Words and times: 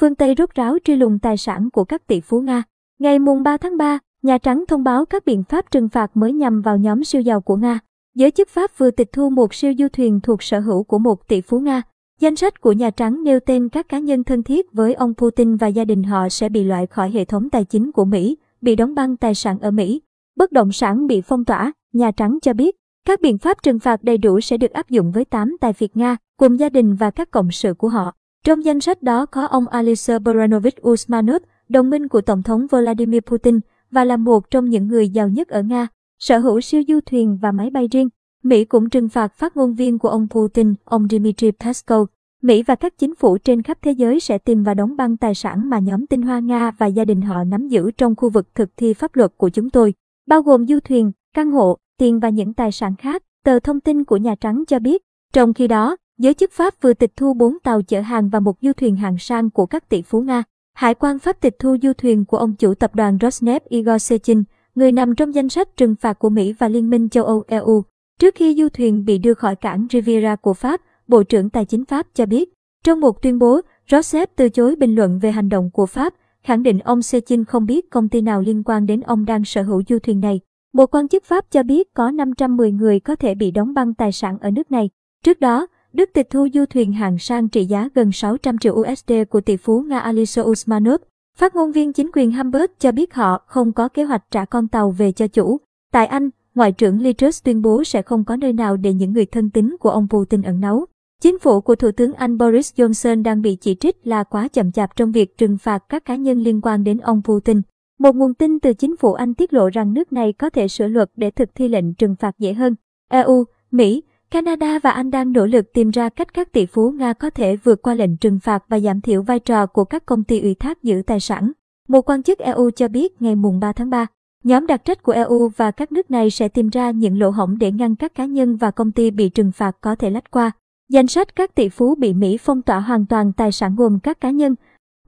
phương 0.00 0.14
Tây 0.14 0.34
rốt 0.38 0.50
ráo 0.54 0.78
truy 0.84 0.96
lùng 0.96 1.18
tài 1.18 1.36
sản 1.36 1.70
của 1.70 1.84
các 1.84 2.06
tỷ 2.06 2.20
phú 2.20 2.40
Nga. 2.40 2.62
Ngày 2.98 3.18
mùng 3.18 3.42
3 3.42 3.56
tháng 3.56 3.76
3, 3.76 3.98
Nhà 4.22 4.38
Trắng 4.38 4.64
thông 4.68 4.84
báo 4.84 5.04
các 5.04 5.24
biện 5.24 5.44
pháp 5.44 5.70
trừng 5.70 5.88
phạt 5.88 6.16
mới 6.16 6.32
nhằm 6.32 6.62
vào 6.62 6.76
nhóm 6.76 7.04
siêu 7.04 7.20
giàu 7.20 7.40
của 7.40 7.56
Nga. 7.56 7.78
Giới 8.14 8.30
chức 8.30 8.48
Pháp 8.48 8.78
vừa 8.78 8.90
tịch 8.90 9.12
thu 9.12 9.30
một 9.30 9.54
siêu 9.54 9.72
du 9.78 9.88
thuyền 9.92 10.20
thuộc 10.22 10.42
sở 10.42 10.60
hữu 10.60 10.82
của 10.82 10.98
một 10.98 11.28
tỷ 11.28 11.40
phú 11.40 11.60
Nga. 11.60 11.82
Danh 12.20 12.36
sách 12.36 12.60
của 12.60 12.72
Nhà 12.72 12.90
Trắng 12.90 13.24
nêu 13.24 13.40
tên 13.40 13.68
các 13.68 13.88
cá 13.88 13.98
nhân 13.98 14.24
thân 14.24 14.42
thiết 14.42 14.72
với 14.72 14.94
ông 14.94 15.14
Putin 15.14 15.56
và 15.56 15.66
gia 15.66 15.84
đình 15.84 16.02
họ 16.02 16.28
sẽ 16.28 16.48
bị 16.48 16.64
loại 16.64 16.86
khỏi 16.86 17.10
hệ 17.10 17.24
thống 17.24 17.50
tài 17.50 17.64
chính 17.64 17.92
của 17.92 18.04
Mỹ, 18.04 18.36
bị 18.60 18.76
đóng 18.76 18.94
băng 18.94 19.16
tài 19.16 19.34
sản 19.34 19.58
ở 19.58 19.70
Mỹ. 19.70 20.02
Bất 20.36 20.52
động 20.52 20.72
sản 20.72 21.06
bị 21.06 21.20
phong 21.20 21.44
tỏa, 21.44 21.72
Nhà 21.92 22.10
Trắng 22.10 22.38
cho 22.42 22.52
biết, 22.52 22.76
các 23.06 23.20
biện 23.20 23.38
pháp 23.38 23.62
trừng 23.62 23.78
phạt 23.78 24.04
đầy 24.04 24.18
đủ 24.18 24.40
sẽ 24.40 24.56
được 24.56 24.70
áp 24.70 24.90
dụng 24.90 25.12
với 25.12 25.24
8 25.24 25.56
tài 25.60 25.72
phiệt 25.72 25.96
Nga, 25.96 26.16
cùng 26.36 26.58
gia 26.58 26.68
đình 26.68 26.94
và 26.94 27.10
các 27.10 27.30
cộng 27.30 27.50
sự 27.50 27.74
của 27.74 27.88
họ. 27.88 28.17
Trong 28.44 28.64
danh 28.64 28.80
sách 28.80 29.02
đó 29.02 29.26
có 29.26 29.46
ông 29.46 29.68
Alisher 29.68 30.22
Baranovich 30.22 30.88
Usmanov, 30.88 31.42
đồng 31.68 31.90
minh 31.90 32.08
của 32.08 32.20
Tổng 32.20 32.42
thống 32.42 32.66
Vladimir 32.66 33.20
Putin 33.20 33.60
và 33.90 34.04
là 34.04 34.16
một 34.16 34.50
trong 34.50 34.70
những 34.70 34.88
người 34.88 35.08
giàu 35.08 35.28
nhất 35.28 35.48
ở 35.48 35.62
Nga, 35.62 35.88
sở 36.18 36.38
hữu 36.38 36.60
siêu 36.60 36.82
du 36.88 37.00
thuyền 37.06 37.38
và 37.42 37.52
máy 37.52 37.70
bay 37.70 37.88
riêng. 37.90 38.08
Mỹ 38.42 38.64
cũng 38.64 38.90
trừng 38.90 39.08
phạt 39.08 39.34
phát 39.34 39.56
ngôn 39.56 39.74
viên 39.74 39.98
của 39.98 40.08
ông 40.08 40.26
Putin, 40.30 40.74
ông 40.84 41.08
Dmitry 41.08 41.50
Peskov. 41.50 42.08
Mỹ 42.42 42.62
và 42.62 42.74
các 42.74 42.98
chính 42.98 43.14
phủ 43.14 43.38
trên 43.38 43.62
khắp 43.62 43.78
thế 43.82 43.90
giới 43.90 44.20
sẽ 44.20 44.38
tìm 44.38 44.62
và 44.62 44.74
đóng 44.74 44.96
băng 44.96 45.16
tài 45.16 45.34
sản 45.34 45.70
mà 45.70 45.78
nhóm 45.78 46.06
tinh 46.06 46.22
hoa 46.22 46.38
Nga 46.38 46.70
và 46.70 46.86
gia 46.86 47.04
đình 47.04 47.22
họ 47.22 47.44
nắm 47.44 47.68
giữ 47.68 47.90
trong 47.90 48.14
khu 48.16 48.30
vực 48.30 48.54
thực 48.54 48.76
thi 48.76 48.94
pháp 48.94 49.16
luật 49.16 49.32
của 49.36 49.48
chúng 49.48 49.70
tôi, 49.70 49.94
bao 50.26 50.42
gồm 50.42 50.66
du 50.66 50.78
thuyền, 50.80 51.12
căn 51.34 51.50
hộ, 51.50 51.76
tiền 51.98 52.20
và 52.20 52.28
những 52.28 52.54
tài 52.54 52.72
sản 52.72 52.96
khác, 52.96 53.22
tờ 53.44 53.58
thông 53.60 53.80
tin 53.80 54.04
của 54.04 54.16
Nhà 54.16 54.34
Trắng 54.34 54.64
cho 54.66 54.78
biết. 54.78 55.02
Trong 55.32 55.54
khi 55.54 55.68
đó, 55.68 55.96
giới 56.18 56.34
chức 56.34 56.52
Pháp 56.52 56.74
vừa 56.80 56.94
tịch 56.94 57.12
thu 57.16 57.34
4 57.34 57.58
tàu 57.62 57.82
chở 57.82 58.00
hàng 58.00 58.28
và 58.28 58.40
một 58.40 58.56
du 58.60 58.72
thuyền 58.72 58.96
hàng 58.96 59.18
sang 59.18 59.50
của 59.50 59.66
các 59.66 59.88
tỷ 59.88 60.02
phú 60.02 60.20
Nga. 60.20 60.42
Hải 60.74 60.94
quan 60.94 61.18
Pháp 61.18 61.40
tịch 61.40 61.56
thu 61.58 61.76
du 61.82 61.92
thuyền 61.92 62.24
của 62.24 62.36
ông 62.36 62.54
chủ 62.54 62.74
tập 62.74 62.94
đoàn 62.94 63.16
Rosneft 63.16 63.60
Igor 63.68 64.02
Sechin, 64.02 64.42
người 64.74 64.92
nằm 64.92 65.14
trong 65.14 65.34
danh 65.34 65.48
sách 65.48 65.76
trừng 65.76 65.94
phạt 66.00 66.18
của 66.18 66.28
Mỹ 66.28 66.54
và 66.58 66.68
Liên 66.68 66.90
minh 66.90 67.08
châu 67.08 67.24
Âu 67.24 67.44
EU. 67.48 67.82
Trước 68.20 68.34
khi 68.34 68.54
du 68.54 68.68
thuyền 68.68 69.04
bị 69.04 69.18
đưa 69.18 69.34
khỏi 69.34 69.56
cảng 69.56 69.86
Riviera 69.90 70.36
của 70.36 70.54
Pháp, 70.54 70.80
Bộ 71.08 71.22
trưởng 71.22 71.50
Tài 71.50 71.64
chính 71.64 71.84
Pháp 71.84 72.06
cho 72.14 72.26
biết. 72.26 72.52
Trong 72.84 73.00
một 73.00 73.22
tuyên 73.22 73.38
bố, 73.38 73.60
Rosneft 73.88 74.26
từ 74.36 74.48
chối 74.48 74.76
bình 74.76 74.94
luận 74.94 75.18
về 75.18 75.30
hành 75.30 75.48
động 75.48 75.70
của 75.70 75.86
Pháp, 75.86 76.14
khẳng 76.42 76.62
định 76.62 76.78
ông 76.78 77.02
Sechin 77.02 77.44
không 77.44 77.66
biết 77.66 77.90
công 77.90 78.08
ty 78.08 78.20
nào 78.20 78.40
liên 78.40 78.62
quan 78.64 78.86
đến 78.86 79.00
ông 79.00 79.24
đang 79.24 79.44
sở 79.44 79.62
hữu 79.62 79.82
du 79.88 79.98
thuyền 79.98 80.20
này. 80.20 80.40
Một 80.72 80.94
quan 80.94 81.08
chức 81.08 81.24
Pháp 81.24 81.50
cho 81.50 81.62
biết 81.62 81.94
có 81.94 82.10
510 82.10 82.72
người 82.72 83.00
có 83.00 83.16
thể 83.16 83.34
bị 83.34 83.50
đóng 83.50 83.74
băng 83.74 83.94
tài 83.94 84.12
sản 84.12 84.38
ở 84.40 84.50
nước 84.50 84.70
này. 84.70 84.90
Trước 85.24 85.40
đó, 85.40 85.66
Đức 85.92 86.10
tịch 86.12 86.30
thu 86.30 86.48
du 86.54 86.64
thuyền 86.70 86.92
hàng 86.92 87.18
sang 87.18 87.48
trị 87.48 87.64
giá 87.64 87.88
gần 87.94 88.12
600 88.12 88.58
triệu 88.58 88.74
USD 88.74 89.12
của 89.30 89.40
tỷ 89.40 89.56
phú 89.56 89.82
Nga 89.82 89.98
Alisa 89.98 90.42
Usmanov. 90.42 91.00
Phát 91.38 91.56
ngôn 91.56 91.72
viên 91.72 91.92
chính 91.92 92.10
quyền 92.14 92.30
Hamburg 92.30 92.70
cho 92.78 92.92
biết 92.92 93.14
họ 93.14 93.42
không 93.46 93.72
có 93.72 93.88
kế 93.88 94.04
hoạch 94.04 94.30
trả 94.30 94.44
con 94.44 94.68
tàu 94.68 94.90
về 94.90 95.12
cho 95.12 95.26
chủ. 95.26 95.60
Tại 95.92 96.06
Anh, 96.06 96.30
Ngoại 96.58 96.72
trưởng 96.72 96.98
Liz 96.98 97.12
Truss 97.12 97.44
tuyên 97.44 97.62
bố 97.62 97.84
sẽ 97.84 98.02
không 98.02 98.24
có 98.24 98.36
nơi 98.36 98.52
nào 98.52 98.76
để 98.76 98.92
những 98.92 99.12
người 99.12 99.26
thân 99.26 99.50
tín 99.50 99.76
của 99.80 99.90
ông 99.90 100.08
Putin 100.10 100.42
ẩn 100.42 100.60
náu. 100.60 100.86
Chính 101.22 101.38
phủ 101.38 101.60
của 101.60 101.74
Thủ 101.74 101.90
tướng 101.92 102.12
Anh 102.12 102.38
Boris 102.38 102.72
Johnson 102.74 103.22
đang 103.22 103.42
bị 103.42 103.56
chỉ 103.56 103.74
trích 103.74 104.06
là 104.06 104.24
quá 104.24 104.48
chậm 104.48 104.72
chạp 104.72 104.96
trong 104.96 105.12
việc 105.12 105.38
trừng 105.38 105.58
phạt 105.58 105.84
các 105.88 106.04
cá 106.04 106.16
nhân 106.16 106.38
liên 106.38 106.60
quan 106.60 106.84
đến 106.84 106.98
ông 106.98 107.22
Putin. 107.24 107.62
Một 107.98 108.16
nguồn 108.16 108.34
tin 108.34 108.60
từ 108.60 108.74
chính 108.74 108.96
phủ 108.96 109.12
Anh 109.12 109.34
tiết 109.34 109.52
lộ 109.52 109.68
rằng 109.68 109.94
nước 109.94 110.12
này 110.12 110.32
có 110.32 110.50
thể 110.50 110.68
sửa 110.68 110.88
luật 110.88 111.10
để 111.16 111.30
thực 111.30 111.54
thi 111.54 111.68
lệnh 111.68 111.94
trừng 111.94 112.16
phạt 112.16 112.38
dễ 112.38 112.52
hơn. 112.52 112.74
EU, 113.08 113.44
Mỹ, 113.70 114.02
Canada 114.30 114.78
và 114.78 114.90
Anh 114.90 115.10
đang 115.10 115.32
nỗ 115.32 115.46
lực 115.46 115.72
tìm 115.72 115.90
ra 115.90 116.08
cách 116.08 116.34
các 116.34 116.52
tỷ 116.52 116.66
phú 116.66 116.90
Nga 116.90 117.12
có 117.12 117.30
thể 117.30 117.56
vượt 117.56 117.82
qua 117.82 117.94
lệnh 117.94 118.16
trừng 118.16 118.38
phạt 118.38 118.64
và 118.68 118.80
giảm 118.80 119.00
thiểu 119.00 119.22
vai 119.22 119.38
trò 119.38 119.66
của 119.66 119.84
các 119.84 120.06
công 120.06 120.24
ty 120.24 120.40
ủy 120.40 120.54
thác 120.54 120.82
giữ 120.82 121.02
tài 121.06 121.20
sản. 121.20 121.52
Một 121.88 122.10
quan 122.10 122.22
chức 122.22 122.38
EU 122.38 122.70
cho 122.70 122.88
biết 122.88 123.22
ngày 123.22 123.34
mùng 123.34 123.60
3 123.60 123.72
tháng 123.72 123.90
3, 123.90 124.06
nhóm 124.44 124.66
đặc 124.66 124.84
trách 124.84 125.02
của 125.02 125.12
EU 125.12 125.48
và 125.56 125.70
các 125.70 125.92
nước 125.92 126.10
này 126.10 126.30
sẽ 126.30 126.48
tìm 126.48 126.68
ra 126.68 126.90
những 126.90 127.18
lỗ 127.18 127.30
hổng 127.30 127.58
để 127.58 127.72
ngăn 127.72 127.96
các 127.96 128.14
cá 128.14 128.24
nhân 128.24 128.56
và 128.56 128.70
công 128.70 128.92
ty 128.92 129.10
bị 129.10 129.28
trừng 129.28 129.52
phạt 129.52 129.76
có 129.80 129.94
thể 129.94 130.10
lách 130.10 130.30
qua. 130.30 130.50
Danh 130.88 131.06
sách 131.06 131.36
các 131.36 131.54
tỷ 131.54 131.68
phú 131.68 131.94
bị 131.94 132.14
Mỹ 132.14 132.38
phong 132.40 132.62
tỏa 132.62 132.80
hoàn 132.80 133.06
toàn 133.06 133.32
tài 133.32 133.52
sản 133.52 133.76
gồm 133.76 133.98
các 133.98 134.20
cá 134.20 134.30
nhân. 134.30 134.54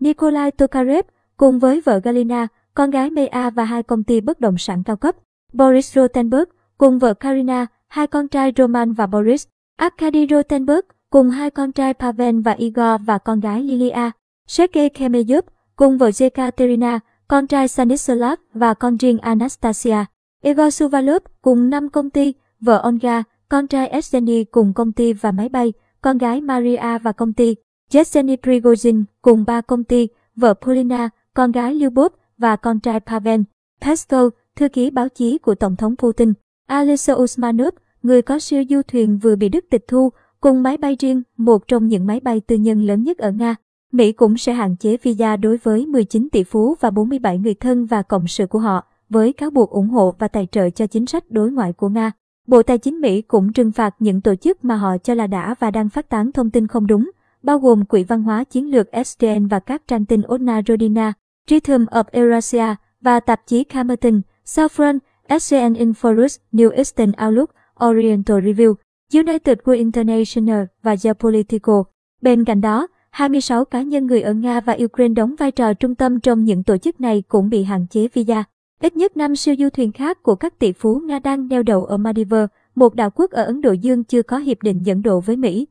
Nikolai 0.00 0.50
Tokarev 0.50 1.06
cùng 1.36 1.58
với 1.58 1.80
vợ 1.80 1.98
Galina, 1.98 2.48
con 2.74 2.90
gái 2.90 3.10
Maya 3.10 3.50
và 3.50 3.64
hai 3.64 3.82
công 3.82 4.04
ty 4.04 4.20
bất 4.20 4.40
động 4.40 4.58
sản 4.58 4.82
cao 4.84 4.96
cấp. 4.96 5.16
Boris 5.52 5.94
Rotenberg 5.94 6.48
cùng 6.78 6.98
vợ 6.98 7.14
Karina, 7.14 7.66
hai 7.90 8.06
con 8.06 8.28
trai 8.28 8.52
Roman 8.56 8.92
và 8.92 9.06
Boris. 9.06 9.46
Arkady 9.76 10.26
Rotenberg 10.30 10.86
cùng 11.10 11.30
hai 11.30 11.50
con 11.50 11.72
trai 11.72 11.94
Pavel 11.94 12.40
và 12.40 12.52
Igor 12.52 13.00
và 13.04 13.18
con 13.18 13.40
gái 13.40 13.62
Lilia. 13.62 14.10
Sergei 14.46 14.88
Khemeyov 14.88 15.44
cùng 15.76 15.98
vợ 15.98 16.10
Yekaterina, 16.20 17.00
con 17.28 17.46
trai 17.46 17.68
Stanislav 17.68 18.38
và 18.54 18.74
con 18.74 18.96
riêng 18.96 19.18
Anastasia. 19.18 20.04
Igor 20.42 20.74
Suvalov 20.74 21.22
cùng 21.42 21.70
năm 21.70 21.88
công 21.88 22.10
ty, 22.10 22.34
vợ 22.60 22.84
Olga, 22.88 23.22
con 23.48 23.66
trai 23.66 23.88
Evgeny 23.88 24.44
cùng 24.44 24.72
công 24.74 24.92
ty 24.92 25.12
và 25.12 25.32
máy 25.32 25.48
bay, 25.48 25.72
con 26.00 26.18
gái 26.18 26.40
Maria 26.40 26.98
và 27.02 27.12
công 27.12 27.32
ty, 27.32 27.54
Yevgeny 27.92 28.36
Prigozhin 28.36 29.04
cùng 29.22 29.44
ba 29.46 29.60
công 29.60 29.84
ty, 29.84 30.08
vợ 30.36 30.54
Polina, 30.54 31.08
con 31.34 31.52
gái 31.52 31.74
Lyubov 31.74 32.12
và 32.38 32.56
con 32.56 32.80
trai 32.80 33.00
Pavel. 33.00 33.40
Peskov, 33.80 34.32
thư 34.56 34.68
ký 34.68 34.90
báo 34.90 35.08
chí 35.08 35.38
của 35.38 35.54
Tổng 35.54 35.76
thống 35.76 35.96
Putin, 35.96 36.32
Alexei 36.70 37.16
Usmanov, 37.16 37.74
người 38.02 38.22
có 38.22 38.38
siêu 38.38 38.64
du 38.70 38.82
thuyền 38.88 39.18
vừa 39.18 39.36
bị 39.36 39.48
Đức 39.48 39.64
tịch 39.70 39.84
thu, 39.88 40.10
cùng 40.40 40.62
máy 40.62 40.76
bay 40.76 40.96
riêng, 41.00 41.22
một 41.36 41.68
trong 41.68 41.86
những 41.86 42.06
máy 42.06 42.20
bay 42.20 42.40
tư 42.40 42.56
nhân 42.56 42.82
lớn 42.82 43.02
nhất 43.02 43.18
ở 43.18 43.30
Nga. 43.30 43.56
Mỹ 43.92 44.12
cũng 44.12 44.36
sẽ 44.36 44.52
hạn 44.52 44.76
chế 44.76 44.96
visa 45.02 45.36
đối 45.36 45.56
với 45.56 45.86
19 45.86 46.28
tỷ 46.32 46.44
phú 46.44 46.74
và 46.80 46.90
47 46.90 47.38
người 47.38 47.54
thân 47.54 47.86
và 47.86 48.02
cộng 48.02 48.26
sự 48.26 48.46
của 48.46 48.58
họ, 48.58 48.84
với 49.08 49.32
cáo 49.32 49.50
buộc 49.50 49.70
ủng 49.70 49.88
hộ 49.88 50.14
và 50.18 50.28
tài 50.28 50.46
trợ 50.52 50.70
cho 50.70 50.86
chính 50.86 51.06
sách 51.06 51.30
đối 51.30 51.50
ngoại 51.50 51.72
của 51.72 51.88
Nga. 51.88 52.12
Bộ 52.46 52.62
Tài 52.62 52.78
chính 52.78 53.00
Mỹ 53.00 53.22
cũng 53.22 53.52
trừng 53.52 53.72
phạt 53.72 53.94
những 53.98 54.20
tổ 54.20 54.34
chức 54.34 54.64
mà 54.64 54.76
họ 54.76 54.98
cho 54.98 55.14
là 55.14 55.26
đã 55.26 55.54
và 55.60 55.70
đang 55.70 55.88
phát 55.88 56.08
tán 56.08 56.32
thông 56.32 56.50
tin 56.50 56.66
không 56.66 56.86
đúng, 56.86 57.10
bao 57.42 57.58
gồm 57.58 57.84
Quỹ 57.84 58.04
văn 58.04 58.22
hóa 58.22 58.44
chiến 58.44 58.70
lược 58.70 58.86
SDN 59.04 59.46
và 59.46 59.58
các 59.58 59.82
trang 59.88 60.04
tin 60.04 60.22
Odna 60.34 60.62
Rodina, 60.68 61.12
Rhythm 61.50 61.84
of 61.84 62.04
Eurasia 62.12 62.74
và 63.00 63.20
tạp 63.20 63.46
chí 63.46 63.64
Kamerton, 63.64 64.20
Southern, 64.44 64.98
SCN 65.38 65.74
Inforus, 65.74 66.38
New 66.52 66.70
Eastern 66.70 67.12
Outlook, 67.26 67.50
Oriental 67.84 68.36
Review, 68.36 68.74
United 69.14 69.58
World 69.64 69.76
International 69.76 70.64
và 70.82 70.96
Geopolitical. 71.02 71.74
Bên 72.22 72.44
cạnh 72.44 72.60
đó, 72.60 72.86
26 73.10 73.64
cá 73.64 73.82
nhân 73.82 74.06
người 74.06 74.22
ở 74.22 74.34
Nga 74.34 74.60
và 74.60 74.76
Ukraine 74.84 75.14
đóng 75.14 75.34
vai 75.38 75.50
trò 75.50 75.74
trung 75.74 75.94
tâm 75.94 76.20
trong 76.20 76.44
những 76.44 76.62
tổ 76.62 76.76
chức 76.76 77.00
này 77.00 77.22
cũng 77.28 77.48
bị 77.48 77.62
hạn 77.62 77.86
chế 77.90 78.08
visa. 78.14 78.44
Ít 78.80 78.96
nhất 78.96 79.16
5 79.16 79.36
siêu 79.36 79.54
du 79.58 79.68
thuyền 79.68 79.92
khác 79.92 80.22
của 80.22 80.34
các 80.34 80.58
tỷ 80.58 80.72
phú 80.72 81.00
Nga 81.04 81.18
đang 81.18 81.48
neo 81.48 81.62
đậu 81.62 81.84
ở 81.84 81.96
Maldives, 81.96 82.48
một 82.74 82.94
đảo 82.94 83.10
quốc 83.14 83.30
ở 83.30 83.44
Ấn 83.44 83.60
Độ 83.60 83.72
Dương 83.72 84.04
chưa 84.04 84.22
có 84.22 84.38
hiệp 84.38 84.62
định 84.62 84.82
dẫn 84.82 85.02
độ 85.02 85.20
với 85.20 85.36
Mỹ. 85.36 85.66